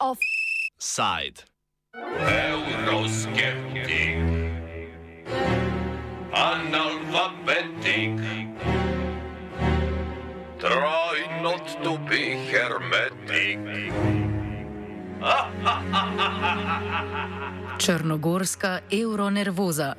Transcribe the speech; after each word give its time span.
Offside. 0.00 1.44
Euroskeptik, 2.48 4.16
analfabetik, 6.32 8.16
try 10.58 11.42
not 11.42 11.68
to 11.84 11.98
be 12.08 12.48
hermetic. 12.48 13.60
Črnogorska 17.78 18.80
euronervoza. 18.90 19.94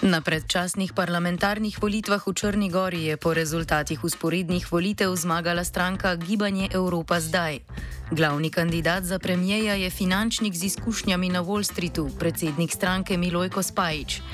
Na 0.00 0.24
predčasnih 0.24 0.96
parlamentarnih 0.96 1.76
volitvah 1.76 2.24
v 2.24 2.32
Črni 2.32 2.72
Gori 2.72 3.12
je 3.12 3.20
po 3.20 3.36
rezultatih 3.36 4.00
usporednih 4.00 4.64
volitev 4.64 5.12
zmagala 5.12 5.60
stranka 5.60 6.16
Gibanje 6.16 6.72
Evropa 6.72 7.20
zdaj. 7.20 7.60
Glavni 8.08 8.48
kandidat 8.48 9.04
za 9.04 9.20
premijeja 9.20 9.76
je 9.76 9.90
finančnik 9.92 10.56
z 10.56 10.72
izkušnjami 10.72 11.28
na 11.28 11.44
Wall 11.44 11.60
Streetu, 11.60 12.08
predsednik 12.16 12.72
stranke 12.72 13.20
Milojko 13.20 13.60
Spajič. 13.60 14.24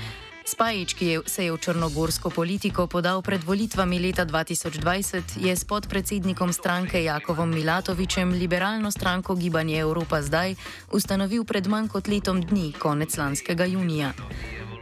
Spajič, 0.46 0.94
ki 0.94 1.06
je, 1.06 1.20
se 1.26 1.44
je 1.44 1.52
v 1.52 1.58
črnogorsko 1.58 2.30
politiko 2.30 2.86
podal 2.86 3.18
pred 3.18 3.42
volitvami 3.42 3.98
leta 3.98 4.22
2020, 4.22 5.42
je 5.42 5.50
s 5.50 5.66
podpredsednikom 5.66 6.54
stranke 6.54 7.02
Jakovom 7.02 7.50
Milatovičem 7.50 8.30
liberalno 8.38 8.94
stranko 8.94 9.34
Gibanje 9.34 9.82
Evropa 9.82 10.22
zdaj 10.22 10.54
ustanovil 10.94 11.42
pred 11.42 11.66
manj 11.66 11.90
kot 11.90 12.06
letom 12.06 12.38
dni, 12.38 12.70
konec 12.78 13.10
lanskega 13.18 13.66
junija. 13.66 14.14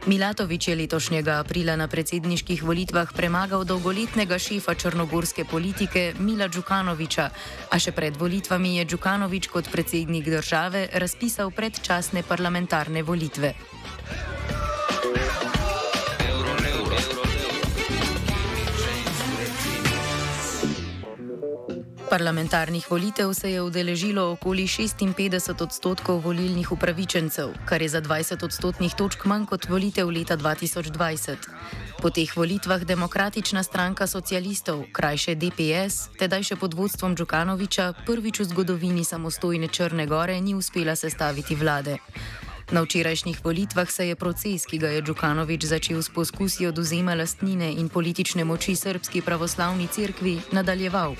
Milatovič 0.05 0.67
je 0.67 0.75
letošnjega 0.77 1.39
aprila 1.41 1.73
na 1.73 1.87
predsedniških 1.89 2.61
volitvah 2.61 3.09
premagal 3.09 3.65
dolgoletnega 3.65 4.37
šefa 4.37 4.75
črnogorske 4.77 5.45
politike 5.49 6.13
Mila 6.19 6.45
Djukanoviča, 6.47 7.25
a 7.73 7.79
še 7.81 7.89
pred 7.91 8.13
volitvami 8.13 8.75
je 8.77 8.85
Djukanovič 8.85 9.49
kot 9.49 9.71
predsednik 9.73 10.29
države 10.29 10.87
razpisal 10.93 11.49
predčasne 11.49 12.21
parlamentarne 12.21 13.01
volitve. 13.01 13.55
Parlamentarnih 22.15 22.91
volitev 22.91 23.33
se 23.33 23.51
je 23.51 23.61
udeležilo 23.61 24.31
okoli 24.31 24.63
56 24.67 25.63
odstotkov 25.63 26.21
volilnih 26.23 26.71
upravičencev, 26.71 27.49
kar 27.65 27.81
je 27.81 27.89
za 27.89 28.01
20 28.01 28.45
odstotnih 28.45 28.93
točk 28.95 29.25
manj 29.25 29.45
kot 29.45 29.67
volitev 29.69 30.07
leta 30.09 30.37
2020. 30.37 31.35
Po 31.99 32.09
teh 32.09 32.37
volitvah 32.37 32.87
demokratična 32.87 33.63
stranka 33.63 34.07
socialistov, 34.07 34.85
krajše 34.95 35.35
DPS, 35.35 36.15
tedaj 36.15 36.43
še 36.43 36.55
pod 36.55 36.73
vodstvom 36.73 37.19
Džukanoviča, 37.19 37.93
prvič 38.07 38.39
v 38.39 38.47
zgodovini 38.47 39.03
samostojne 39.03 39.67
Črne 39.67 40.07
Gore 40.07 40.39
ni 40.41 40.55
uspela 40.55 40.95
sestaviti 40.95 41.55
vlade. 41.55 41.99
Na 42.71 42.81
včerajšnjih 42.81 43.45
volitvah 43.45 43.91
se 43.91 44.07
je 44.07 44.15
proces, 44.15 44.65
ki 44.65 44.77
ga 44.77 44.89
je 44.89 45.01
Džukanovič 45.01 45.65
začel 45.69 46.01
s 46.01 46.09
poskusi 46.09 46.65
oduzema 46.65 47.13
lastnine 47.13 47.69
in 47.71 47.89
politične 47.89 48.43
moči 48.43 48.75
srpski 48.75 49.21
pravoslavni 49.21 49.87
cerkvi, 49.87 50.39
nadaljeval. 50.51 51.13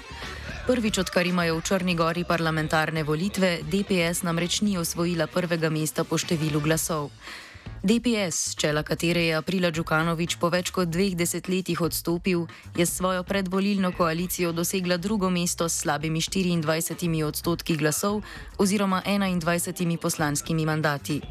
Prvič, 0.65 0.97
odkar 0.97 1.27
imajo 1.27 1.59
v 1.59 1.61
Črni 1.61 1.95
Gori 1.95 2.23
parlamentarne 2.25 3.03
volitve, 3.03 3.59
DPS 3.61 4.23
namreč 4.25 4.61
ni 4.61 4.77
osvojila 4.77 5.27
prvega 5.27 5.69
mesta 5.69 6.03
po 6.03 6.17
številu 6.17 6.57
glasov. 6.65 7.11
DPS, 7.85 8.55
čela 8.57 8.81
katere 8.83 9.21
je 9.29 9.35
aprila 9.37 9.69
Džukanovič 9.69 10.39
po 10.41 10.49
več 10.49 10.71
kot 10.73 10.89
dveh 10.89 11.13
desetletjih 11.13 11.83
odstopil, 11.85 12.47
je 12.73 12.81
s 12.81 12.97
svojo 12.97 13.21
predvolilno 13.21 13.91
koalicijo 13.93 14.49
dosegla 14.57 14.97
drugo 14.97 15.29
mesto 15.29 15.69
s 15.69 15.85
slabimi 15.85 16.17
24 16.17 16.97
odstotki 17.23 17.77
glasov 17.77 18.23
oziroma 18.57 19.03
21 19.05 20.01
poslanskimi 20.01 20.65
mandati. 20.65 21.21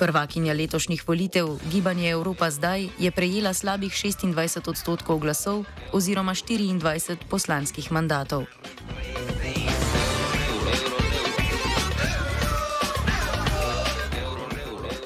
Prvakinja 0.00 0.56
letošnjih 0.56 1.04
volitev, 1.04 1.60
Gibanje 1.68 2.08
Evropa 2.08 2.48
zdaj, 2.50 2.88
je 2.98 3.10
prejela 3.10 3.52
slabih 3.52 3.92
26 3.92 4.70
odstotkov 4.72 5.20
glasov 5.20 5.68
oziroma 5.92 6.32
24 6.32 7.28
poslanskih 7.28 7.92
mandatov. 7.92 8.48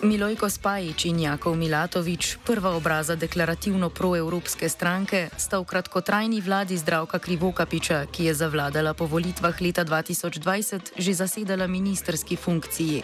Milojko 0.04 0.53
Spajič 0.53 1.09
in 1.09 1.25
Jakov 1.25 1.56
Milatovič, 1.56 2.37
prva 2.44 2.76
obraza 2.76 3.16
deklarativno 3.16 3.88
proevropske 3.88 4.69
stranke, 4.69 5.32
sta 5.41 5.56
v 5.56 5.65
kratkotrajni 5.65 6.44
vladi 6.44 6.76
zdravka 6.76 7.16
Krivokapiča, 7.16 8.04
ki 8.12 8.28
je 8.28 8.34
zavladala 8.37 8.93
po 8.93 9.09
volitvah 9.09 9.56
leta 9.64 9.81
2020, 9.81 11.00
že 11.00 11.12
zasedala 11.16 11.64
ministerski 11.64 12.37
funkciji. 12.37 13.00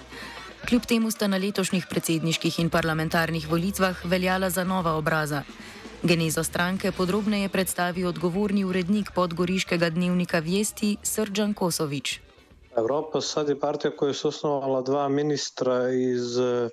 Kljub 0.69 0.85
temu 0.85 1.09
sta 1.09 1.25
na 1.25 1.41
letošnjih 1.41 1.89
predsedniških 1.89 2.61
in 2.61 2.69
parlamentarnih 2.69 3.49
volitvah 3.49 3.97
veljala 4.05 4.53
za 4.53 4.69
nova 4.69 4.93
obraza. 5.01 5.49
Genezo 6.05 6.45
stranke 6.45 6.93
podrobneje 6.93 7.49
predstavi 7.49 8.05
odgovorni 8.05 8.65
urednik 8.65 9.17
podgoriškega 9.17 9.89
dnevnika 9.89 10.45
Vesti 10.45 11.01
Srđan 11.01 11.57
Kosovič. 11.57 12.30
Evropa 12.77 13.21
sad 13.21 13.49
je 13.49 13.61
partija 13.61 13.97
koja 13.97 14.09
je 14.11 14.17
osnovala 14.25 14.83
dva 14.83 15.09
ministra 15.09 15.91
iz 15.91 16.39
eh, 16.39 16.69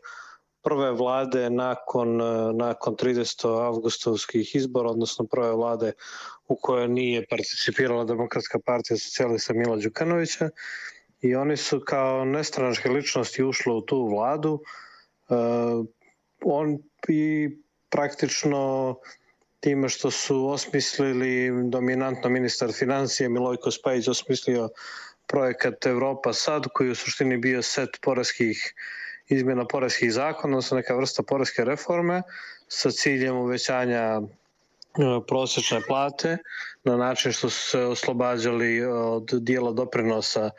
prve 0.61 0.91
vlade 0.91 1.49
nakon, 1.49 2.21
eh, 2.21 2.53
nakon 2.53 2.95
30. 2.95 3.65
avgustovskih 3.65 4.55
izbora, 4.55 4.89
odnosno 4.89 5.25
prve 5.25 5.51
vlade 5.51 5.91
u 6.47 6.55
kojoj 6.55 6.87
nije 6.87 7.25
participirala 7.29 8.03
Demokratska 8.03 8.59
partija 8.65 8.97
socijalista 8.97 9.53
Mila 9.53 9.75
Đukanovića 9.75 10.49
i 11.21 11.35
oni 11.35 11.57
su 11.57 11.81
kao 11.85 12.25
nestranačke 12.25 12.89
ličnosti 12.89 13.43
ušli 13.43 13.73
u 13.73 13.81
tu 13.81 14.07
vladu. 14.07 14.59
Uh, 15.29 15.85
on 16.43 16.77
i 17.07 17.49
praktično 17.89 18.95
time 19.59 19.89
što 19.89 20.11
su 20.11 20.47
osmislili 20.47 21.51
dominantno 21.69 22.29
ministar 22.29 22.71
financije 22.71 23.29
Milojko 23.29 23.71
Spajić 23.71 24.07
osmislio 24.07 24.69
projekat 25.27 25.85
Evropa 25.85 26.33
sad 26.33 26.63
koji 26.73 26.89
u 26.89 26.95
suštini 26.95 27.37
bio 27.37 27.61
set 27.61 27.89
poreskih 28.01 28.73
izmjena 29.27 29.65
poreskih 29.67 30.13
zakona, 30.13 30.53
odnosno 30.53 30.77
neka 30.77 30.95
vrsta 30.95 31.23
poreske 31.23 31.65
reforme 31.65 32.21
sa 32.67 32.91
ciljem 32.91 33.35
uvećanja 33.35 34.21
prosječne 35.27 35.81
plate 35.87 36.37
na 36.83 36.97
način 36.97 37.31
što 37.31 37.49
su 37.49 37.69
se 37.69 37.79
oslobađali 37.79 38.85
od 38.85 39.29
dijela 39.33 39.71
doprinosa 39.71 40.49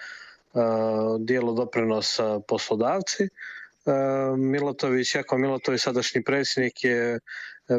dijelo 1.20 1.52
doprinosa 1.52 2.40
poslodavci. 2.48 3.28
Milatović, 4.36 5.14
jako 5.14 5.38
Milatović, 5.38 5.80
sadašnji 5.82 6.24
predsjednik 6.24 6.84
je 6.84 7.20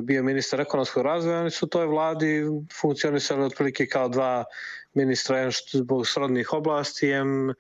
bio 0.02 0.24
ministar 0.24 0.62
ekonomskog 0.62 1.04
razvoja, 1.04 1.40
oni 1.40 1.52
su 1.52 1.68
toj 1.68 1.86
vladi 1.86 2.44
funkcionisali 2.82 3.44
otprilike 3.44 3.88
kao 3.88 4.10
dva 4.10 4.44
ministra, 4.94 5.38
jedan 5.38 5.52
zbog 5.72 6.08
srodnih 6.08 6.54
oblasti, 6.54 7.08
jem 7.08 7.54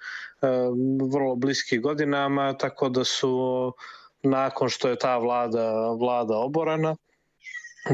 vrlo 1.13 1.35
bliski 1.35 1.79
godinama, 1.79 2.53
tako 2.57 2.89
da 2.89 3.03
su 3.03 3.73
nakon 4.23 4.69
što 4.69 4.89
je 4.89 4.97
ta 4.99 5.17
vlada, 5.17 5.91
vlada 5.99 6.37
oborana, 6.37 6.95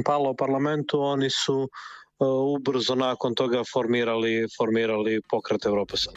pala 0.06 0.30
u 0.30 0.36
parlamentu, 0.36 1.02
oni 1.02 1.30
su 1.30 1.70
ubrzo 2.58 2.96
nakon 2.96 3.36
toga 3.36 3.64
formirali, 3.74 4.48
formirali 4.58 5.22
pokret 5.30 5.66
Evropa 5.66 5.98
sad. 5.98 6.14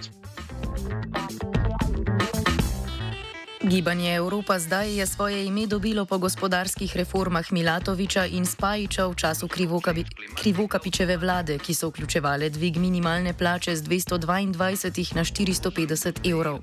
Gibanje 3.69 4.15
Evropa 4.15 4.59
zdaj 4.59 4.97
je 4.97 5.06
svoje 5.06 5.44
ime 5.44 5.67
dobilo 5.67 6.05
po 6.05 6.19
gospodarskih 6.19 6.97
reformah 6.97 7.53
Milatoviča 7.53 8.25
in 8.26 8.47
Spajiča 8.47 9.06
v 9.06 9.15
času 9.15 9.49
Krivokapi, 9.49 10.05
Krivokapičeve 10.35 11.17
vlade, 11.17 11.59
ki 11.59 11.75
so 11.75 11.88
vključevale 11.88 12.49
dvig 12.50 12.76
minimalne 12.76 13.35
plače 13.35 13.76
z 13.76 13.82
222 13.82 15.15
na 15.15 15.25
450 15.25 16.31
evrov. 16.32 16.59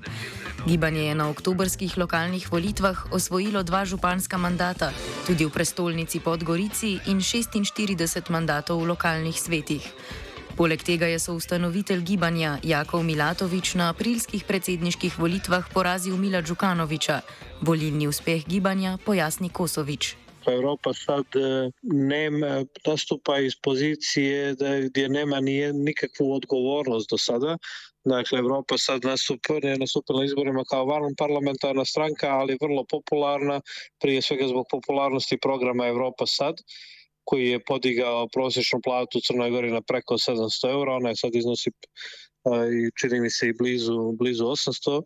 Gibanje 0.66 1.06
je 1.06 1.14
na 1.14 1.30
oktobrskih 1.30 1.98
lokalnih 1.98 2.52
volitvah 2.52 3.12
osvojilo 3.12 3.62
dva 3.62 3.84
županska 3.84 4.36
mandata, 4.38 4.90
tudi 5.26 5.46
v 5.46 5.50
prestolnici 5.50 6.20
Podgorici 6.20 6.98
in 7.06 7.20
46 7.22 8.30
mandatov 8.30 8.82
v 8.82 8.86
lokalnih 8.86 9.40
svetih. 9.40 9.94
Poleg 10.56 10.80
tega 10.80 11.04
je 11.04 11.18
soustanovitelj 11.20 12.00
gibanja 12.00 12.54
Jakov 12.64 13.02
Milatovič 13.04 13.74
na 13.76 13.90
aprilskih 13.92 14.40
predsedniških 14.48 15.18
volitvah 15.20 15.68
porazil 15.68 16.16
Mila 16.16 16.40
Džukanoviča. 16.40 17.20
Volilni 17.60 18.08
uspeh 18.08 18.40
gibanja 18.48 18.96
pojasni 19.04 19.52
Kosovič. 19.52 20.16
Evropa 20.48 20.94
sad 20.96 21.28
e, 21.36 21.68
nema, 21.82 22.64
nastupa 22.86 23.36
iz 23.38 23.52
pozicije 23.62 24.54
da, 24.54 24.80
gdje 24.80 25.08
nema 25.08 25.40
nije 25.40 25.72
nikakvu 25.72 26.32
odgovornost 26.32 27.10
do 27.10 27.18
sada. 27.18 27.58
Dakle, 28.04 28.38
Evropa 28.38 28.78
sad 28.78 29.04
nastupa, 29.04 29.60
ne 29.62 29.76
nastupila 29.76 30.24
izborima 30.24 30.64
kao 30.64 30.86
van 30.86 31.14
parlamentarna 31.18 31.84
stranka, 31.84 32.28
ali 32.28 32.58
vrlo 32.62 32.84
popularna, 32.90 33.60
prije 34.00 34.22
svega 34.22 34.48
zbog 34.48 34.66
popularnosti 34.70 35.36
programa 35.36 35.86
Evropa 35.86 36.24
sad, 36.26 36.56
koji 37.26 37.48
je 37.48 37.64
podigao 37.64 38.28
prosječnu 38.32 38.80
platu 38.84 39.18
u 39.18 39.20
Crnoj 39.26 39.50
Gori 39.50 39.72
na 39.72 39.80
preko 39.80 40.14
700 40.14 40.70
eura, 40.70 40.92
ona 40.92 41.08
je 41.08 41.16
sad 41.16 41.34
iznosi 41.34 41.70
i 42.72 42.90
čini 43.00 43.20
mi 43.20 43.30
se 43.30 43.48
i 43.48 43.52
blizu, 43.52 44.12
blizu 44.18 44.44
800 44.44 45.02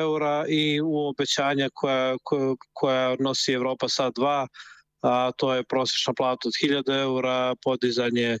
eura 0.00 0.44
i 0.48 0.80
u 0.80 1.08
obećanja 1.08 1.68
koja, 1.74 2.16
koja, 2.22 2.54
koja 2.72 3.16
nosi 3.18 3.52
Evropa 3.52 3.88
sad 3.88 4.12
2, 4.12 4.46
a 5.02 5.30
to 5.36 5.54
je 5.54 5.64
prosječna 5.64 6.14
plata 6.14 6.48
od 6.48 6.52
1000 6.70 7.02
eura, 7.02 7.54
podizanje 7.64 8.38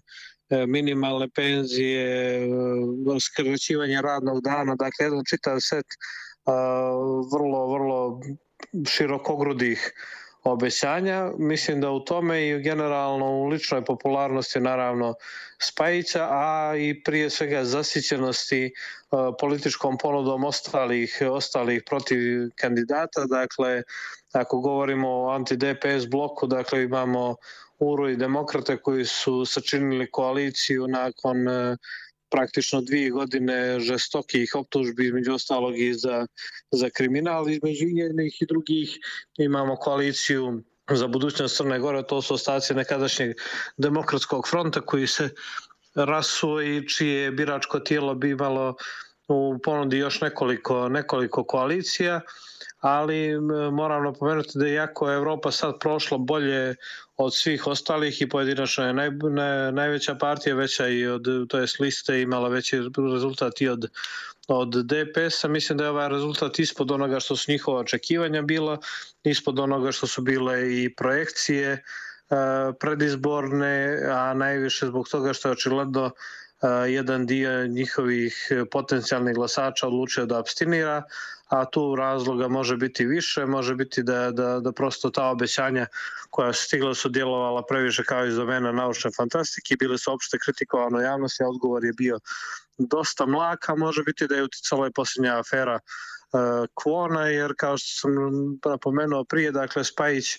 E, 0.50 0.66
minimalne 0.66 1.28
penzije, 1.28 2.40
e, 2.40 3.20
skraćivanje 3.20 4.02
radnog 4.02 4.40
dana, 4.40 4.74
dakle 4.74 5.04
jedan 5.06 5.22
čitav 5.28 5.58
set 5.60 5.86
vrlo, 7.32 7.72
vrlo 7.72 8.20
širokogrudih 8.88 9.92
obećanja. 10.52 11.30
Mislim 11.38 11.80
da 11.80 11.90
u 11.90 12.00
tome 12.00 12.48
i 12.48 12.62
generalno 12.62 13.26
u 13.26 13.46
ličnoj 13.46 13.84
popularnosti 13.84 14.60
naravno 14.60 15.14
Spajića, 15.58 16.28
a 16.30 16.74
i 16.76 17.02
prije 17.02 17.30
svega 17.30 17.64
zasićenosti 17.64 18.72
političkom 19.40 19.98
ponudom 19.98 20.44
ostalih, 20.44 21.18
ostalih 21.30 21.82
protiv 21.86 22.18
kandidata. 22.54 23.24
Dakle, 23.24 23.82
ako 24.32 24.60
govorimo 24.60 25.08
o 25.08 25.30
anti-DPS 25.30 26.10
bloku, 26.10 26.46
dakle 26.46 26.82
imamo 26.82 27.36
Uru 27.78 28.08
i 28.08 28.16
demokrate 28.16 28.76
koji 28.76 29.04
su 29.04 29.44
sačinili 29.44 30.10
koaliciju 30.10 30.86
nakon 30.88 31.48
e, 31.48 31.76
praktično 32.30 32.80
dvije 32.80 33.10
godine 33.10 33.80
žestokih 33.80 34.54
optužbi 34.54 35.06
između 35.06 35.34
ostalog 35.34 35.78
i 35.78 35.94
za, 35.94 36.26
za 36.70 36.90
kriminal 36.90 37.50
između 37.50 37.86
jednih 37.86 38.42
i 38.42 38.46
drugih. 38.46 38.98
Imamo 39.38 39.76
koaliciju 39.76 40.62
za 40.90 41.06
budućnost 41.06 41.56
Crne 41.56 41.78
Gore, 41.78 42.02
to 42.02 42.22
su 42.22 42.34
ostaci 42.34 42.74
nekadašnjeg 42.74 43.36
demokratskog 43.76 44.48
fronta 44.48 44.80
koji 44.80 45.06
se 45.06 45.28
rasuo 45.94 46.62
i 46.62 46.88
čije 46.88 47.30
biračko 47.30 47.80
tijelo 47.80 48.14
bi 48.14 48.30
imalo 48.30 48.76
u 49.28 49.58
ponudi 49.64 49.98
još 49.98 50.20
nekoliko, 50.20 50.88
nekoliko 50.88 51.44
koalicija 51.44 52.20
ali 52.80 53.40
moram 53.72 54.04
napomenuti 54.04 54.50
da 54.54 54.66
jako 54.66 55.10
je 55.10 55.16
Evropa 55.16 55.50
sad 55.50 55.74
prošla 55.80 56.18
bolje 56.18 56.76
od 57.16 57.34
svih 57.34 57.66
ostalih 57.66 58.22
i 58.22 58.28
pojedinačno 58.28 58.86
je 58.86 58.92
naj, 58.92 59.10
ne, 59.10 59.72
najveća 59.72 60.14
partija 60.14 60.54
veća 60.54 60.88
i 60.88 61.06
od 61.06 61.26
to 61.48 61.58
jest 61.58 61.80
liste 61.80 62.20
imala 62.22 62.48
veći 62.48 62.76
rezultat 63.12 63.60
i 63.60 63.68
od 63.68 63.88
od 64.48 64.68
DPS-a, 64.68 65.48
mislim 65.48 65.78
da 65.78 65.84
je 65.84 65.90
ovaj 65.90 66.08
rezultat 66.08 66.58
ispod 66.58 66.90
onoga 66.90 67.20
što 67.20 67.36
su 67.36 67.52
njihova 67.52 67.80
očekivanja 67.80 68.42
bila, 68.42 68.78
ispod 69.24 69.58
onoga 69.58 69.92
što 69.92 70.06
su 70.06 70.22
bile 70.22 70.82
i 70.82 70.94
projekcije 70.94 71.82
predizborne, 72.80 74.02
a 74.10 74.34
najviše 74.34 74.86
zbog 74.86 75.08
toga 75.08 75.32
što 75.32 75.48
je 75.48 75.52
očigledno 75.52 76.10
jedan 76.88 77.26
dio 77.26 77.66
njihovih 77.66 78.48
potencijalnih 78.70 79.34
glasača 79.34 79.86
odlučio 79.86 80.26
da 80.26 80.38
abstinira, 80.38 81.02
a 81.48 81.64
tu 81.64 81.94
razloga 81.96 82.48
može 82.48 82.76
biti 82.76 83.06
više, 83.06 83.46
može 83.46 83.74
biti 83.74 84.02
da, 84.02 84.30
da, 84.30 84.60
da 84.60 84.72
prosto 84.72 85.10
ta 85.10 85.30
obećanja 85.30 85.86
koja 86.30 86.52
su 86.52 86.64
stigla 86.64 86.94
su 86.94 87.08
djelovala 87.08 87.62
previše 87.68 88.04
kao 88.04 88.26
iz 88.26 88.36
domena 88.36 88.72
naučne 88.72 89.10
fantastike, 89.16 89.76
bile 89.78 89.98
su 89.98 90.12
opšte 90.12 90.38
kritikovano 90.38 91.00
javnosti, 91.00 91.42
a 91.44 91.48
odgovor 91.48 91.84
je 91.84 91.92
bio 91.92 92.18
dosta 92.78 93.26
mlaka, 93.26 93.74
može 93.74 94.02
biti 94.02 94.26
da 94.26 94.34
je 94.34 94.42
uticala 94.42 94.86
i 94.86 94.92
posljednja 94.92 95.38
afera 95.38 95.78
Kvona, 96.74 97.26
jer 97.26 97.54
kao 97.56 97.78
što 97.78 98.00
sam 98.00 98.12
napomenuo 98.64 99.24
prije, 99.24 99.52
dakle 99.52 99.84
Spajić 99.84 100.38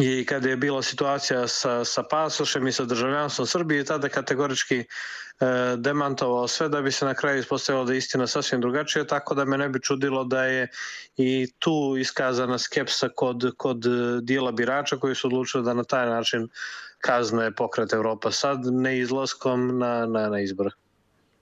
i 0.00 0.24
kada 0.26 0.48
je 0.48 0.56
bila 0.56 0.82
situacija 0.82 1.48
sa, 1.48 1.84
sa 1.84 2.02
pasošem 2.02 2.66
i 2.66 2.72
sa 2.72 2.84
državljanstvom 2.84 3.46
Srbije, 3.46 3.84
tada 3.84 4.08
kategorički 4.08 4.78
e, 4.78 4.86
demantovao 5.76 6.48
sve 6.48 6.68
da 6.68 6.82
bi 6.82 6.92
se 6.92 7.04
na 7.04 7.14
kraju 7.14 7.38
ispostavilo 7.38 7.84
da 7.84 7.92
je 7.92 7.98
istina 7.98 8.26
sasvim 8.26 8.60
drugačija, 8.60 9.06
tako 9.06 9.34
da 9.34 9.44
me 9.44 9.58
ne 9.58 9.68
bi 9.68 9.82
čudilo 9.82 10.24
da 10.24 10.44
je 10.44 10.68
i 11.16 11.52
tu 11.58 11.96
iskazana 11.98 12.58
skepsa 12.58 13.08
kod, 13.08 13.52
kod 13.56 13.84
dijela 14.22 14.52
birača 14.52 14.96
koji 14.96 15.14
su 15.14 15.26
odlučili 15.26 15.64
da 15.64 15.74
na 15.74 15.84
taj 15.84 16.06
način 16.06 16.48
kazne 16.98 17.54
pokret 17.54 17.92
Evropa 17.92 18.30
sad 18.30 18.58
ne 18.64 18.98
izlaskom 18.98 19.78
na, 19.78 20.06
na, 20.06 20.28
na 20.28 20.40
izbore. 20.40 20.70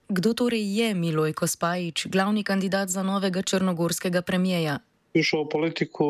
Kdo 0.09 0.33
torej 0.33 0.79
je 0.79 0.93
Milojko 0.93 1.47
Spajić, 1.47 2.07
glavni 2.07 2.43
kandidat 2.43 2.89
za 2.89 3.03
novega 3.03 3.41
črnogorskega 3.41 4.21
premijeja? 4.21 4.79
Išao 5.13 5.49
politiku 5.49 6.05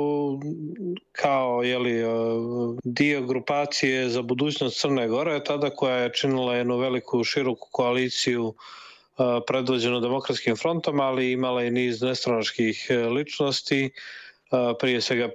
kao 1.11 1.63
jeli, 1.63 2.01
e, 2.01 2.05
dio 2.83 3.21
grupacije 3.21 4.09
za 4.09 4.21
budućnost 4.21 4.81
Crne 4.81 5.07
Gore, 5.07 5.43
tada 5.43 5.69
koja 5.69 5.95
je 5.95 6.13
činila 6.13 6.55
jednu 6.55 6.77
veliku 6.77 7.23
široku 7.23 7.67
koaliciju 7.71 8.53
e, 8.53 9.23
predvođenu 9.47 9.99
demokratskim 9.99 10.55
frontom, 10.55 10.99
ali 10.99 11.31
imala 11.31 11.63
i 11.63 11.71
niz 11.71 12.01
nestranačkih 12.01 12.87
e, 12.89 12.97
ličnosti, 12.97 13.89
prije 14.79 15.01
svega 15.01 15.29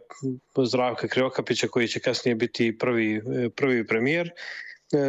Zdravka 0.65 1.09
Krivokapića 1.09 1.69
koji 1.69 1.89
će 1.89 2.01
kasnije 2.01 2.35
biti 2.35 2.79
prvi, 2.79 3.23
prvi 3.57 3.87
premijer. 3.87 4.31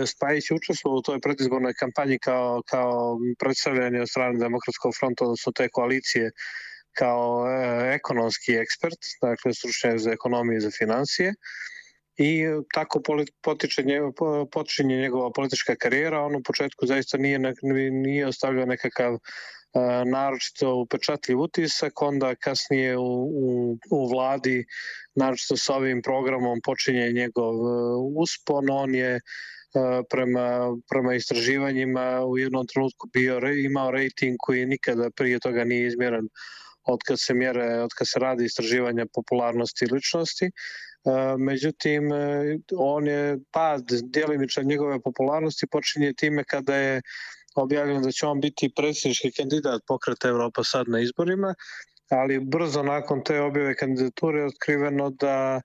Spajić 0.06 0.52
je 0.52 0.56
učestvovao 0.56 0.98
u 0.98 1.02
toj 1.02 1.20
predizbornoj 1.20 1.74
kampanji 1.74 2.20
kao, 2.20 2.62
kao 2.66 3.18
predstavljanje 3.40 4.02
od 4.02 4.10
strane 4.10 4.40
demokratskog 4.40 4.94
fronta, 5.00 5.24
odnosno 5.24 5.52
te 5.52 5.70
koalicije 5.70 6.32
kao 6.98 7.46
e, 7.48 7.96
ekonomski 7.96 8.54
ekspert, 8.54 9.02
dakle 9.22 9.54
stručnjak 9.54 9.98
za 10.00 10.12
ekonomiju 10.12 10.58
i 10.58 10.62
za 10.62 10.72
financije 10.72 11.34
i 12.18 12.46
tako 12.74 13.02
potiče 13.42 13.84
počinje 14.52 14.98
njegova 14.98 15.32
politička 15.32 15.76
karijera. 15.76 16.22
On 16.22 16.36
u 16.36 16.44
početku 16.44 16.86
zaista 16.86 17.18
nije, 17.18 17.40
nije 17.92 18.28
ostavljao 18.28 18.66
nekakav 18.66 19.14
e, 19.14 19.20
naročito 20.06 20.76
upečatljiv 20.76 21.40
utisak, 21.40 22.02
onda 22.02 22.36
kasnije 22.36 22.98
u, 22.98 23.04
u, 23.24 23.78
u 23.92 24.10
vladi, 24.10 24.66
naročito 25.16 25.58
sa 25.58 25.76
ovim 25.76 26.02
programom 26.02 26.62
počinje 26.64 27.12
njegov 27.12 27.54
e, 27.54 27.70
uspon, 28.16 28.70
on 28.70 28.96
je 28.96 29.20
prema, 30.10 30.76
prema 30.90 31.14
istraživanjima 31.14 32.26
u 32.26 32.38
jednom 32.38 32.68
trenutku 32.68 33.10
bio, 33.14 33.40
imao 33.66 33.92
rating 33.92 34.36
koji 34.40 34.66
nikada 34.66 35.10
prije 35.10 35.40
toga 35.40 35.64
nije 35.64 35.88
izmjeren 35.88 36.30
od 36.88 37.00
kad 37.08 37.20
se 37.20 37.34
mjere, 37.34 37.80
od 37.84 37.90
kad 37.98 38.08
se 38.08 38.20
radi 38.20 38.46
istraživanja 38.46 39.06
popularnosti 39.14 39.88
ličnosti. 39.92 40.46
E, 40.46 40.52
međutim, 41.38 42.14
e, 42.14 42.58
on 42.78 43.08
je 43.08 43.38
pad 43.52 43.84
djelimičan 44.04 44.66
njegove 44.66 45.02
popularnosti 45.02 45.68
počinje 45.72 46.14
time 46.14 46.44
kada 46.44 46.76
je 46.76 47.02
objavljeno 47.56 48.02
da 48.02 48.12
će 48.12 48.26
on 48.28 48.42
biti 48.42 48.74
predsjednički 48.76 49.32
kandidat 49.32 49.82
pokreta 49.88 50.30
Evropa 50.30 50.64
sad 50.64 50.88
na 50.88 51.00
izborima, 51.00 51.56
ali 52.10 52.40
brzo 52.40 52.84
nakon 52.84 53.24
te 53.24 53.42
objave 53.42 53.76
kandidature 53.76 54.40
je 54.40 54.46
otkriveno 54.46 55.10
da 55.10 55.62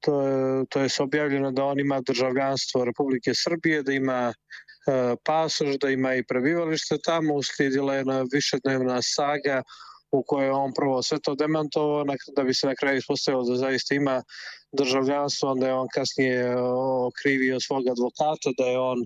to 0.00 0.22
je, 0.22 0.64
to 0.68 0.80
je 0.80 0.88
objavljeno 1.00 1.50
da 1.50 1.64
on 1.64 1.80
ima 1.80 2.00
državljanstvo 2.00 2.84
Republike 2.84 3.32
Srbije, 3.34 3.82
da 3.82 3.92
ima 3.92 4.32
e, 4.32 5.16
pasoš, 5.24 5.76
da 5.76 5.90
ima 5.90 6.14
i 6.14 6.22
prebivalište 6.22 6.98
tamo, 7.04 7.34
uslijedila 7.34 7.94
je 7.94 7.98
jedna 7.98 8.24
višednevna 8.32 9.02
saga 9.02 9.62
u 10.10 10.22
kojoj 10.26 10.50
on 10.50 10.72
prvo 10.76 11.02
sve 11.02 11.18
to 11.20 11.34
demantovao 11.34 12.04
da 12.36 12.42
bi 12.42 12.54
se 12.54 12.66
na 12.66 12.74
kraju 12.74 12.98
ispostavilo 12.98 13.44
da 13.44 13.56
zaista 13.56 13.94
ima 13.94 14.22
državljanstvo, 14.72 15.50
onda 15.50 15.66
je 15.66 15.74
on 15.74 15.88
kasnije 15.94 16.56
okrivio 17.06 17.60
svog 17.60 17.88
advokata, 17.88 18.50
da 18.58 18.64
je 18.64 18.78
on 18.78 19.04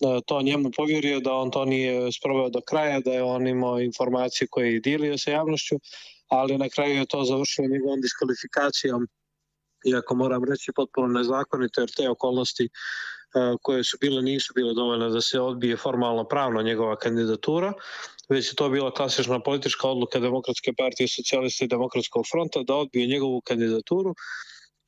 da 0.00 0.20
to 0.20 0.42
njemu 0.42 0.70
povjerio, 0.76 1.20
da 1.20 1.32
on 1.32 1.50
to 1.50 1.64
nije 1.64 2.12
sproveo 2.12 2.50
do 2.50 2.60
kraja, 2.60 3.00
da 3.00 3.12
je 3.12 3.22
on 3.22 3.46
imao 3.46 3.80
informacije 3.80 4.48
koje 4.50 4.72
je 4.72 4.80
dilio 4.80 5.18
sa 5.18 5.30
javnošću, 5.30 5.76
ali 6.28 6.58
na 6.58 6.68
kraju 6.68 6.94
je 6.94 7.06
to 7.06 7.24
završilo 7.24 7.68
njegovom 7.68 8.00
diskvalifikacijom 8.00 9.08
iako 9.84 10.14
moram 10.14 10.44
reći 10.44 10.72
potpuno 10.76 11.08
nezakonito, 11.08 11.80
jer 11.80 11.90
te 11.96 12.10
okolnosti 12.10 12.68
koje 13.62 13.84
su 13.84 13.98
bile 14.00 14.22
nisu 14.22 14.52
bile 14.54 14.74
dovoljne 14.74 15.08
da 15.08 15.20
se 15.20 15.40
odbije 15.40 15.76
formalno 15.76 16.24
pravno 16.24 16.62
njegova 16.62 16.96
kandidatura, 16.96 17.72
već 18.28 18.48
je 18.48 18.54
to 18.54 18.68
bila 18.68 18.90
klasična 18.90 19.40
politička 19.40 19.88
odluka 19.88 20.18
Demokratske 20.18 20.72
partije 20.72 21.08
socijalista 21.08 21.64
i 21.64 21.68
Demokratskog 21.68 22.24
fronta 22.30 22.62
da 22.62 22.74
odbije 22.74 23.06
njegovu 23.06 23.40
kandidaturu 23.40 24.14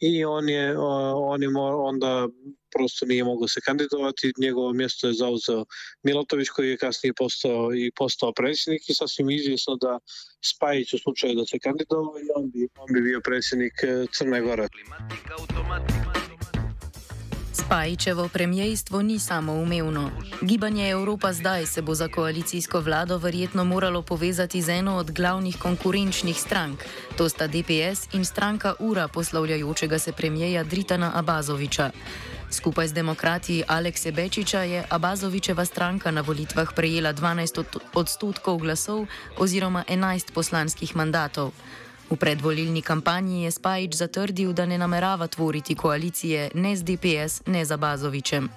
i 0.00 0.24
on 0.24 0.48
je, 0.48 0.78
on 1.14 1.42
je 1.42 1.48
onda 1.58 2.28
prosto 2.76 3.06
nije 3.06 3.24
mogao 3.24 3.48
se 3.48 3.60
kandidovati, 3.60 4.32
njegovo 4.40 4.72
mjesto 4.72 5.06
je 5.06 5.12
zauzeo 5.12 5.64
Milotović 6.02 6.48
koji 6.48 6.70
je 6.70 6.76
kasnije 6.76 7.12
postao 7.14 7.74
i 7.74 7.92
postao 7.96 8.32
predsjednik 8.32 8.82
i 8.88 8.94
sasvim 8.94 9.30
izvjesno 9.30 9.76
da 9.76 9.98
Spajić 10.44 10.94
u 10.94 10.98
slučaju 10.98 11.34
da 11.34 11.46
se 11.46 11.58
kandidovao 11.58 12.18
i 12.18 12.28
on 12.36 12.50
bi, 12.50 12.68
on 12.78 12.94
bi 12.94 13.00
bio 13.00 13.20
predsjednik 13.24 13.72
Crne 14.12 14.40
Gore. 14.40 14.68
Spajičevo 17.70 18.28
premijejstvo 18.28 19.02
ni 19.02 19.18
samoumevno. 19.18 20.10
Gibanje 20.42 20.90
Evropa 20.90 21.32
zdaj 21.32 21.66
se 21.66 21.82
bo 21.82 21.94
za 21.94 22.08
koalicijsko 22.08 22.80
vlado 22.80 23.18
verjetno 23.18 23.64
moralo 23.64 24.02
povezati 24.02 24.62
z 24.62 24.68
eno 24.68 24.96
od 24.96 25.10
glavnih 25.10 25.58
konkurenčnih 25.58 26.40
strank, 26.40 26.80
to 27.16 27.28
sta 27.28 27.46
DPS 27.46 28.14
in 28.14 28.24
stranka 28.24 28.74
Ura 28.78 29.08
poslavljajočega 29.08 29.98
se 29.98 30.12
premijeja 30.12 30.64
Dritana 30.64 31.12
Abazoviča. 31.14 31.90
Skupaj 32.50 32.88
z 32.88 32.92
demokrati 32.92 33.62
Alekse 33.66 34.12
Bečiča 34.12 34.62
je 34.62 34.84
Abazovičeva 34.90 35.64
stranka 35.64 36.10
na 36.10 36.20
volitvah 36.20 36.72
prejela 36.76 37.12
12 37.12 37.78
odstotkov 37.94 38.58
glasov 38.58 39.06
oziroma 39.38 39.84
11 39.88 40.32
poslanskih 40.32 40.96
mandatov. 40.96 41.52
V 42.10 42.16
predvolilni 42.18 42.82
kampanji 42.82 43.42
je 43.42 43.50
Spajič 43.50 43.94
zatrdil, 43.94 44.52
da 44.52 44.66
ne 44.66 44.78
namerava 44.78 45.26
tvoriti 45.26 45.74
koalicije 45.74 46.50
ne 46.54 46.76
z 46.76 46.82
DPS, 46.82 47.46
ne 47.46 47.64
z 47.64 47.70
Abazovičem. 47.70 48.48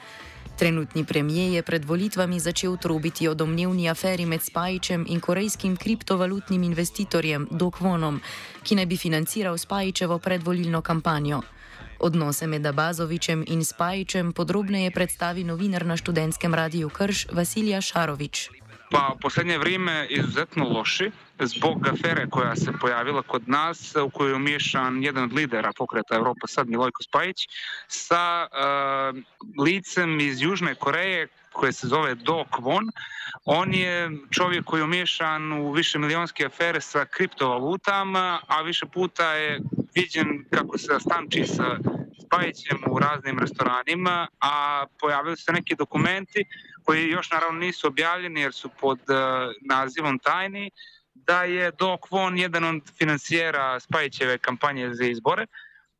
Trenutni 0.58 1.06
premijer 1.06 1.52
je 1.54 1.62
pred 1.62 1.86
volitvami 1.86 2.40
začel 2.40 2.78
trobiti 2.78 3.28
o 3.28 3.34
domnevni 3.34 3.90
aferi 3.90 4.26
med 4.26 4.42
Spajičem 4.42 5.06
in 5.10 5.20
korejskim 5.20 5.78
kriptovalutnim 5.78 6.64
investitorjem 6.64 7.48
Dokvonom, 7.52 8.22
ki 8.64 8.76
naj 8.76 8.86
bi 8.86 8.98
financiral 8.98 9.58
Spajičevo 9.58 10.20
predvolilno 10.20 10.82
kampanjo. 10.82 11.42
Odnose 12.00 12.48
med 12.48 12.66
Abazovičem 12.66 13.46
in 13.48 13.66
Spajičem 13.66 14.34
podrobneje 14.34 14.92
predstavi 14.92 15.44
novinar 15.44 15.86
na 15.86 15.98
študentskem 15.98 16.54
radiju 16.54 16.90
Krš 16.90 17.28
Vasilija 17.32 17.82
Šarovič. 17.82 18.50
Pa 18.94 19.18
v 19.18 19.20
poslednje 19.22 19.58
vrijeme 19.58 20.08
izuzetno 20.10 20.70
loši 20.70 21.12
zbog 21.40 21.88
afere 21.88 22.30
koja 22.30 22.56
se 22.56 22.72
pojavila 22.82 23.22
kod 23.22 23.50
nas 23.50 23.96
u 23.96 24.10
kojoj 24.10 24.32
je 24.32 24.36
umješan 24.36 25.04
jedan 25.04 25.24
od 25.24 25.34
lidera 25.34 25.72
pokreta 25.78 26.16
Europa 26.16 26.48
sad 26.48 26.70
Milojko 26.70 27.04
Spajić 27.04 27.48
sa 27.88 28.48
uh, 28.52 29.18
licem 29.66 30.20
iz 30.20 30.42
Južne 30.42 30.76
Koreje 30.76 31.28
koje 31.52 31.74
se 31.74 31.88
zove 31.88 32.16
Do 32.16 32.46
Kwon. 32.52 32.92
On 33.46 33.74
je 33.74 34.12
čovjek 34.32 34.66
koji 34.66 34.80
je 34.80 34.84
umješan 34.84 35.52
u 35.54 35.72
više 35.72 36.00
milionske 36.00 36.46
afere 36.46 36.82
sa 36.82 37.06
kriptovalutama, 37.06 38.40
a 38.48 38.62
više 38.62 38.86
puta 38.86 39.34
je 39.34 39.60
viđen 39.96 40.46
kako 40.52 40.78
se 40.78 41.00
stanči 41.00 41.46
sa 41.46 41.78
Spajićem 42.26 42.78
u 42.88 43.00
raznim 43.00 43.40
restoranima, 43.40 44.28
a 44.40 44.86
pojavili 45.00 45.38
se 45.38 45.52
neki 45.52 45.76
dokumenti 45.76 46.46
koji 46.86 47.10
još 47.10 47.32
naravno 47.32 47.60
nisu 47.60 47.88
objavljeni 47.88 48.42
jer 48.42 48.54
su 48.54 48.70
pod 48.80 49.00
uh, 49.00 49.16
nazivom 49.62 50.20
tajni, 50.20 50.72
da 51.14 51.44
je 51.44 51.72
Doc 51.72 52.00
Von 52.12 52.38
jedan 52.38 52.64
od 52.64 52.82
financijera 52.98 53.80
Spajićeve 53.80 54.38
kampanje 54.38 54.94
za 54.94 55.06
izbore, 55.06 55.46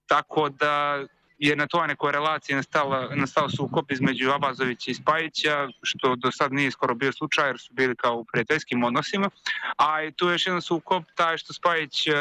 tako 0.08 0.50
da 0.50 1.04
je 1.38 1.56
na 1.56 1.68
toj 1.68 1.88
nekoj 1.88 2.12
relaciji 2.12 2.56
nastala, 2.56 3.16
nastao 3.16 3.50
sukob 3.50 3.92
između 3.92 4.32
Abazovića 4.32 4.92
i 4.92 4.94
Spajića, 4.94 5.68
što 5.82 6.16
do 6.16 6.32
sad 6.32 6.54
nije 6.54 6.72
skoro 6.72 6.96
bio 6.96 7.12
slučaj, 7.12 7.48
jer 7.48 7.60
su 7.60 7.74
bili 7.74 7.96
kao 7.96 8.16
u 8.16 8.26
prijateljskim 8.26 8.84
odnosima. 8.84 9.30
A 9.78 10.04
i 10.04 10.12
tu 10.12 10.28
je 10.28 10.32
još 10.32 10.48
jedan 10.48 10.62
sukob, 10.62 11.04
taj 11.16 11.38
što 11.38 11.54
Spajić 11.54 12.08
uh, 12.08 12.14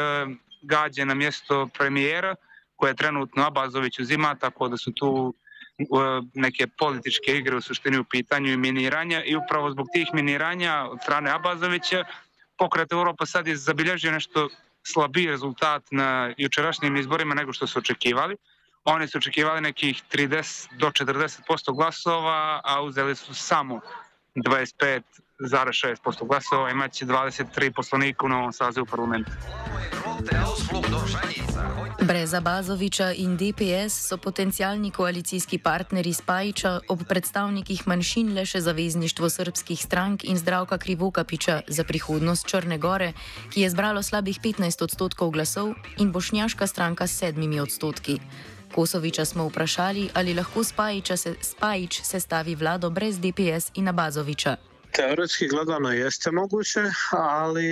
gađe 0.61 1.05
na 1.05 1.13
mjesto 1.13 1.67
premijera, 1.77 2.35
koje 2.75 2.95
trenutno 2.95 3.45
Abazović 3.45 3.99
uzima, 3.99 4.35
tako 4.35 4.67
da 4.67 4.77
su 4.77 4.91
tu 4.91 5.33
neke 6.33 6.67
političke 6.67 7.37
igre 7.37 7.55
u 7.55 7.61
suštini 7.61 7.97
u 7.97 8.03
pitanju 8.03 8.51
i 8.51 8.57
miniranja 8.57 9.23
i 9.23 9.35
upravo 9.35 9.71
zbog 9.71 9.87
tih 9.93 10.07
miniranja 10.13 10.87
od 10.89 10.99
strane 11.01 11.31
Abazovića 11.31 12.05
pokret 12.57 12.91
Europa 12.91 13.25
sad 13.25 13.47
je 13.47 13.55
zabilježio 13.55 14.11
nešto 14.11 14.49
slabiji 14.83 15.27
rezultat 15.27 15.83
na 15.91 16.33
jučerašnjim 16.37 16.95
izborima 16.95 17.35
nego 17.35 17.53
što 17.53 17.67
su 17.67 17.79
očekivali. 17.79 18.35
Oni 18.83 19.07
su 19.07 19.17
očekivali 19.17 19.61
nekih 19.61 20.03
30 20.13 20.77
do 20.77 20.87
40% 20.87 21.75
glasova, 21.75 22.61
a 22.63 22.81
uzeli 22.83 23.15
su 23.15 23.35
samo 23.35 23.81
25,6% 25.43 26.27
glasova, 26.27 26.69
imaće 26.71 27.05
23 27.05 27.71
poslanika 27.75 28.25
u 28.25 28.29
novom 28.29 28.53
sazivu 28.53 28.85
parlamenta. 28.85 29.31
Brez 32.01 32.33
Abazoviča 32.33 33.11
in 33.11 33.37
DPS 33.37 34.07
so 34.07 34.17
potencijalni 34.17 34.91
koalicijski 34.91 35.57
partnerji 35.57 36.13
Spajiča 36.13 36.79
ob 36.89 37.03
predstavnikih 37.09 37.87
manjšin 37.87 38.33
le 38.33 38.45
še 38.45 38.61
zavezništvo 38.61 39.29
srpskih 39.29 39.83
strank 39.83 40.23
in 40.23 40.37
zdravka 40.37 40.77
Krivokapiča 40.77 41.61
za 41.67 41.83
prihodnost 41.83 42.47
Črne 42.47 42.77
Gore, 42.77 43.13
ki 43.53 43.61
je 43.61 43.69
zbralo 43.69 44.03
slabih 44.03 44.39
15 44.39 44.83
odstotkov 44.83 45.31
glasov, 45.31 45.73
in 45.97 46.11
bošnjaška 46.11 46.67
stranka 46.67 47.07
s 47.07 47.19
sedmimi 47.19 47.59
odstotki. 47.59 48.19
Kosoviča 48.75 49.25
smo 49.25 49.47
vprašali, 49.47 50.09
ali 50.13 50.33
lahko 50.33 50.63
Spajiča 50.63 51.17
se, 51.17 51.35
Spajič 51.41 52.01
sestavi 52.01 52.55
vlado 52.55 52.89
brez 52.89 53.19
DPS 53.19 53.71
in 53.75 53.87
Abazoviča. 53.87 54.72
Teoretski 54.95 55.47
gledano 55.47 55.91
jeste 55.91 56.31
moguće, 56.31 56.81
ali 57.11 57.67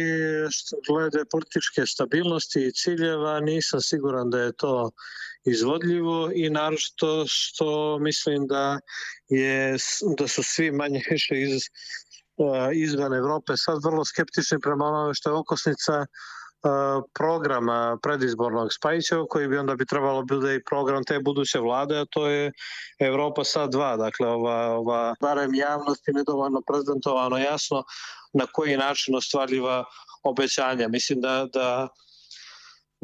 što 0.52 0.76
glede 0.88 1.26
političke 1.32 1.86
stabilnosti 1.86 2.60
i 2.68 2.72
ciljeva 2.72 3.40
nisam 3.40 3.82
siguran 3.82 4.30
da 4.30 4.40
je 4.40 4.52
to 4.58 4.92
izvodljivo 5.46 6.32
i 6.36 6.50
naročito 6.50 7.26
što 7.28 8.00
mislim 8.00 8.48
da 8.48 8.80
je 9.28 9.76
da 10.18 10.28
su 10.28 10.44
svi 10.44 10.72
manje 10.72 11.02
više 11.12 11.42
iz 11.42 11.62
izvan 12.74 13.14
Evrope 13.14 13.54
sad 13.58 13.78
vrlo 13.84 14.06
skeptični 14.06 14.60
prema 14.60 14.86
onome 14.86 15.14
što 15.14 15.30
je 15.30 15.34
okosnica 15.34 16.06
programa 17.14 17.98
predizbornog 18.04 18.74
Spajićeva 18.74 19.26
koji 19.30 19.48
bi 19.48 19.58
onda 19.58 19.76
bi 19.76 19.86
trebalo 19.86 20.24
bude 20.24 20.56
i 20.56 20.64
program 20.64 21.04
te 21.04 21.20
buduće 21.20 21.60
vlade, 21.60 21.98
a 22.00 22.06
to 22.06 22.28
je 22.28 22.52
Evropa 23.00 23.44
sad 23.44 23.74
2, 23.74 23.98
dakle 23.98 24.28
ova, 24.28 24.68
ova 24.68 25.16
barem 25.22 25.56
javnosti 25.56 26.12
nedovoljno 26.14 26.62
prezentovano 26.68 27.38
jasno 27.38 27.84
na 28.34 28.46
koji 28.54 28.78
način 28.78 29.16
ostvarljiva 29.16 29.84
obećanja. 30.24 30.88
Mislim 30.88 31.22
da, 31.22 31.48
da 31.54 31.88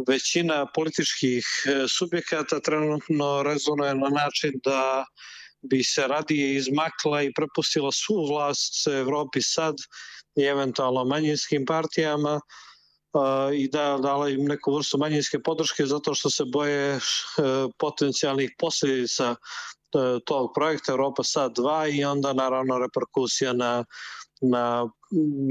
većina 0.07 0.65
političkih 0.75 1.45
e, 1.65 1.87
subjekata 1.87 2.59
trenutno 2.59 3.43
rezonuje 3.43 3.95
na 3.95 4.09
način 4.09 4.51
da 4.63 5.05
bi 5.61 5.83
se 5.83 6.07
radije 6.07 6.55
izmakla 6.55 7.21
i 7.21 7.33
prepustila 7.33 7.91
svu 7.91 8.27
vlast 8.29 8.87
Evropi 8.87 9.41
sad 9.41 9.75
i 10.35 10.43
eventualno 10.43 11.03
manjinskim 11.03 11.65
partijama, 11.65 12.39
i 13.53 13.67
da 13.67 13.97
dala 14.01 14.29
im 14.29 14.45
neku 14.45 14.75
vrstu 14.75 14.97
manjinske 14.97 15.39
podrške 15.39 15.85
zato 15.85 16.13
što 16.13 16.29
se 16.29 16.43
boje 16.45 16.95
e, 16.95 16.99
potencijalnih 17.77 18.51
posljedica 18.59 19.35
e, 19.35 20.19
tog 20.25 20.51
projekta 20.55 20.91
Europa 20.91 21.23
Sad 21.23 21.57
2 21.57 21.99
i 21.99 22.03
onda 22.05 22.33
naravno 22.33 22.77
reperkusija 22.77 23.53
na, 23.53 23.85
na, 24.41 24.89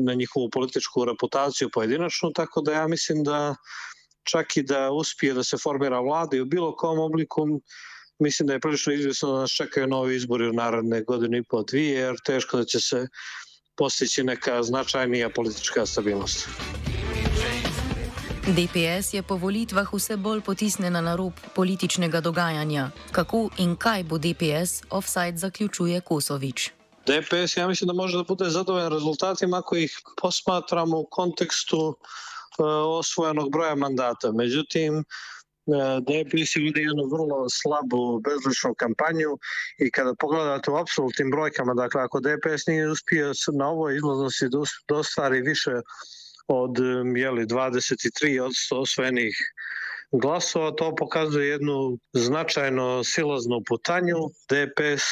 na 0.07 0.15
njihovu 0.15 0.51
političku 0.51 1.05
reputaciju 1.05 1.71
pojedinačnu, 1.73 2.33
tako 2.35 2.61
da 2.61 2.73
ja 2.73 2.89
mislim 2.89 3.25
da 3.25 3.57
čak 4.31 4.57
i 4.57 4.63
da 4.63 4.91
uspije 4.91 5.35
da 5.35 5.45
se 5.45 5.59
formira 5.59 6.01
vlada 6.01 6.37
i 6.37 6.41
u 6.41 6.45
bilo 6.45 6.77
kom 6.77 6.99
obliku 6.99 7.47
mislim 8.19 8.47
da 8.47 8.53
je 8.53 8.61
prilično 8.61 8.93
izvjesno 8.93 9.33
da 9.33 9.41
nas 9.41 9.51
čekaju 9.51 9.87
novi 9.87 10.17
izbori 10.17 10.49
u 10.49 10.53
naredne 10.53 11.03
godine 11.03 11.39
i 11.39 11.45
po 11.51 11.63
dvije, 11.63 12.01
jer 12.01 12.17
teško 12.25 12.57
da 12.57 12.65
će 12.65 12.81
se 12.81 13.09
postići 13.77 14.25
neka 14.25 14.63
značajnija 14.63 15.31
politička 15.31 15.87
stabilnost. 15.87 16.39
DPS 18.47 19.15
je 19.15 19.23
po 19.27 19.35
volitvah 19.35 19.91
vse 19.91 20.17
bolj 20.17 20.41
potisnjena 20.41 21.01
na 21.01 21.17
rob 21.17 21.33
političnega 21.55 22.21
dogajanja. 22.21 22.91
Kako 23.13 23.49
in 23.59 23.75
kaj 23.77 24.05
bo 24.05 24.19
DPS, 24.19 24.87
offside 24.91 25.37
zaključuje 25.37 26.01
Kosovič. 26.01 26.71
DPS, 27.07 27.57
ja 27.57 27.69
mislim 27.69 27.89
da 27.89 27.95
može 27.95 28.17
da 28.17 28.23
bude 28.23 28.51
zadovoljan 28.51 28.93
rezultatima 28.93 29.59
ako 29.59 29.77
ih 29.77 29.99
posmatramo 30.23 30.99
u 30.99 31.09
kontekstu 31.11 31.79
uh, 31.89 31.97
osvojenog 32.99 33.51
broja 33.53 33.75
mandata. 33.75 34.33
Međutim, 34.33 34.95
uh, 34.99 35.99
DPS 36.07 36.57
je 36.57 36.63
jednu 36.63 37.05
vrlo 37.13 37.49
slabu 37.49 38.21
bezličnu 38.21 38.75
kampanju 38.75 39.39
i 39.79 39.91
kada 39.91 40.15
pogledate 40.15 40.71
u 40.71 40.77
apsolutnim 40.77 41.31
brojkama, 41.31 41.75
dakle 41.75 42.03
ako 42.03 42.21
DPS 42.21 42.67
nije 42.67 42.91
uspio 42.91 43.33
na 43.59 43.69
ovoj 43.69 43.97
izlaznosti 43.97 44.49
da 44.89 44.97
ostvari 44.97 45.41
više 45.41 45.71
od 46.49 46.79
jeli, 47.17 47.47
23 47.47 48.41
od 48.41 48.53
osvojenih 48.71 49.37
glasova. 50.13 50.71
To 50.71 50.95
pokazuje 50.95 51.49
jednu 51.49 51.99
značajno 52.13 53.05
silaznu 53.05 53.63
putanju. 53.69 54.17
DPS 54.51 55.05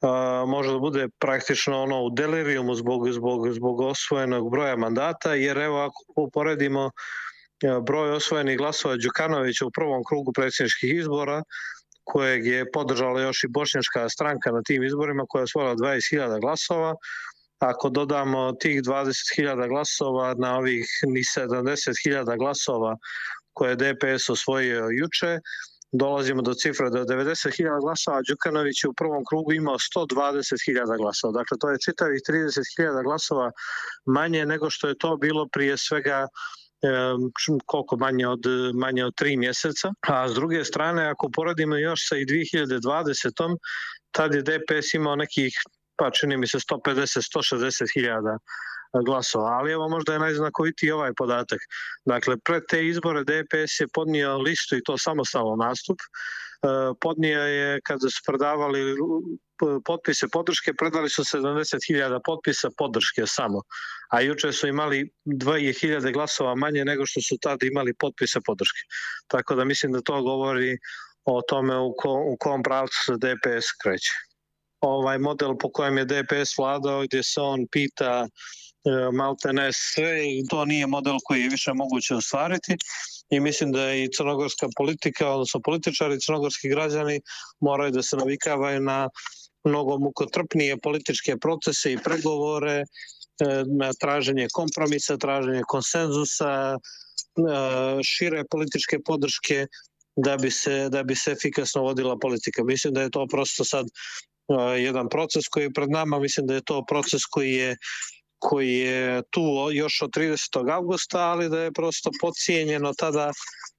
a, 0.00 0.44
može 0.46 0.72
da 0.72 0.78
bude 0.78 1.08
praktično 1.18 1.82
ono 1.82 2.02
u 2.02 2.10
delirijumu 2.10 2.74
zbog, 2.74 3.12
zbog, 3.12 3.52
zbog 3.52 3.80
osvojenog 3.80 4.50
broja 4.50 4.76
mandata, 4.76 5.34
jer 5.34 5.58
evo 5.58 5.78
ako 5.78 6.04
uporedimo 6.16 6.90
broj 7.86 8.10
osvojenih 8.10 8.58
glasova 8.58 8.96
Đukanovića 8.96 9.66
u 9.66 9.70
prvom 9.70 10.02
krugu 10.08 10.32
predsjedničkih 10.32 10.94
izbora, 10.94 11.42
kojeg 12.04 12.46
je 12.46 12.70
podržala 12.70 13.20
još 13.20 13.44
i 13.44 13.48
bošnjačka 13.48 14.08
stranka 14.08 14.50
na 14.50 14.62
tim 14.62 14.82
izborima 14.82 15.24
koja 15.28 15.40
je 15.40 15.44
osvojila 15.44 15.74
20.000 15.74 16.40
glasova, 16.40 16.94
Ako 17.62 17.90
dodamo 17.90 18.52
tih 18.52 18.82
20.000 18.82 19.68
glasova 19.68 20.34
na 20.38 20.56
ovih 20.58 20.86
ni 21.06 21.20
70.000 21.20 22.38
glasova 22.38 22.96
koje 23.52 23.70
je 23.70 23.76
DPS 23.76 24.30
osvojio 24.30 24.88
juče, 24.90 25.38
dolazimo 25.92 26.42
do 26.42 26.54
cifre 26.54 26.90
da 26.90 27.04
90.000 27.04 27.80
glasova, 27.80 28.22
Đukanović 28.28 28.84
je 28.84 28.88
u 28.88 28.94
prvom 28.94 29.24
krugu 29.28 29.52
imao 29.52 29.76
120.000 29.78 30.96
glasova. 30.96 31.32
Dakle, 31.32 31.58
to 31.60 31.70
je 31.70 31.82
čitavih 31.84 32.20
30.000 32.28 33.04
glasova 33.04 33.50
manje 34.06 34.46
nego 34.46 34.70
što 34.70 34.88
je 34.88 34.98
to 34.98 35.16
bilo 35.16 35.48
prije 35.52 35.78
svega 35.78 36.26
koliko 37.66 37.96
manje 37.96 38.26
od, 38.28 38.40
manje 38.74 39.04
od 39.04 39.14
tri 39.16 39.36
mjeseca. 39.36 39.92
A 40.08 40.28
s 40.28 40.34
druge 40.34 40.64
strane, 40.64 41.06
ako 41.06 41.30
poredimo 41.34 41.76
još 41.76 42.08
sa 42.08 42.16
i 42.16 42.26
2020. 42.26 43.56
tad 44.10 44.34
je 44.34 44.42
DPS 44.42 44.94
imao 44.94 45.16
nekih, 45.16 45.54
pa 46.02 46.10
čini 46.10 46.36
mi 46.36 46.46
se 46.46 46.58
150-160 46.58 47.94
hiljada 47.94 48.38
glasova, 49.06 49.50
ali 49.58 49.72
evo 49.72 49.88
možda 49.88 50.12
je 50.12 50.18
najznakovitiji 50.18 50.90
ovaj 50.90 51.12
podatak. 51.16 51.60
Dakle, 52.04 52.36
pred 52.44 52.62
te 52.68 52.86
izbore 52.86 53.24
DPS 53.24 53.80
je 53.80 53.86
podnio 53.94 54.38
listu 54.38 54.76
i 54.76 54.82
to 54.84 54.98
samostalno 54.98 55.56
nastup. 55.56 55.98
E, 56.00 56.08
podnio 57.00 57.40
je 57.40 57.80
kada 57.84 58.10
su 58.10 58.20
predavali 58.26 58.96
potpise 59.84 60.28
podrške, 60.28 60.74
predali 60.74 61.10
su 61.10 61.22
70.000 61.22 62.20
potpisa 62.24 62.68
podrške 62.78 63.22
samo, 63.26 63.62
a 64.10 64.20
juče 64.20 64.52
su 64.52 64.68
imali 64.68 65.10
2000 65.24 66.12
glasova 66.12 66.54
manje 66.54 66.84
nego 66.84 67.06
što 67.06 67.20
su 67.20 67.38
tada 67.40 67.66
imali 67.66 67.94
potpise 67.94 68.40
podrške. 68.46 68.82
Tako 69.26 69.54
da 69.54 69.64
mislim 69.64 69.92
da 69.92 70.00
to 70.00 70.22
govori 70.22 70.78
o 71.24 71.42
tome 71.48 71.78
u, 71.78 71.94
ko, 71.98 72.12
u 72.32 72.36
kom 72.40 72.62
pravcu 72.62 73.04
se 73.06 73.12
DPS 73.12 73.66
kreće. 73.82 74.31
Ovaj 74.82 75.18
model 75.18 75.56
po 75.58 75.70
kojem 75.72 75.98
je 75.98 76.04
DPS 76.04 76.58
vladao 76.58 77.02
gdje 77.02 77.22
se 77.22 77.40
on 77.40 77.66
pita 77.70 78.26
E, 78.84 79.10
malte 79.12 79.52
ne 79.52 79.70
sve 79.72 80.26
i 80.26 80.44
to 80.50 80.64
nije 80.64 80.86
model 80.86 81.16
koji 81.24 81.42
je 81.42 81.48
više 81.48 81.72
moguće 81.72 82.14
ostvariti 82.14 82.76
i 83.30 83.40
mislim 83.40 83.72
da 83.72 83.94
i 83.94 84.08
crnogorska 84.16 84.68
politika, 84.76 85.30
odnosno 85.30 85.60
političari 85.60 86.20
crnogorski 86.20 86.68
građani 86.68 87.20
moraju 87.60 87.90
da 87.90 88.02
se 88.02 88.16
navikavaju 88.16 88.80
na 88.80 89.08
mnogo 89.64 89.98
mukotrpnije 89.98 90.76
političke 90.76 91.36
procese 91.36 91.92
i 91.92 91.98
pregovore, 91.98 92.72
e, 92.72 92.84
na 93.78 93.92
traženje 94.00 94.48
kompromisa, 94.52 95.16
traženje 95.16 95.62
konsenzusa, 95.68 96.74
e, 96.74 96.78
šire 98.02 98.44
političke 98.50 98.98
podrške 99.06 99.66
da 100.16 100.36
bi 100.36 100.50
se 100.50 100.88
da 100.88 101.02
bi 101.02 101.14
se 101.14 101.30
efikasno 101.32 101.82
vodila 101.82 102.18
politika. 102.18 102.64
Mislim 102.64 102.94
da 102.94 103.02
je 103.02 103.10
to 103.10 103.26
prosto 103.30 103.64
sad 103.64 103.86
jedan 104.60 105.08
proces 105.08 105.48
koji 105.48 105.64
je 105.64 105.72
pred 105.72 105.90
nama, 105.90 106.18
mislim 106.18 106.46
da 106.46 106.54
je 106.54 106.64
to 106.64 106.84
proces 106.88 107.22
koji 107.30 107.52
je 107.52 107.76
koji 108.38 108.74
je 108.74 109.22
tu 109.30 109.68
još 109.72 110.02
od 110.02 110.10
30. 110.10 110.72
augusta, 110.72 111.18
ali 111.18 111.48
da 111.48 111.58
je 111.60 111.72
prosto 111.72 112.10
podcijenjeno 112.20 112.92
tada 112.98 113.32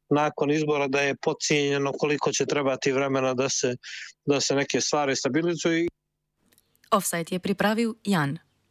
nakon 0.10 0.52
izbora 0.52 0.88
da 0.88 1.02
je 1.02 1.16
podcijenjeno 1.22 1.92
koliko 1.92 2.32
će 2.32 2.46
trebati 2.46 2.92
vremena 2.92 3.34
da 3.34 3.50
se, 3.50 3.76
da 4.26 4.42
se 4.42 4.56
neke 4.56 4.82
stvari 4.82 5.16
stabilizuju. 5.16 5.88
Offside 6.92 7.36
je 7.36 7.40
pripravil 7.40 7.94
Jan. 8.04 8.38